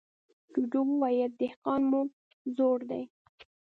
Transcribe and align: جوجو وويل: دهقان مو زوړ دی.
جوجو 0.53 0.81
وويل: 0.89 1.31
دهقان 1.39 1.81
مو 1.89 2.01
زوړ 2.55 2.79
دی. 2.89 3.03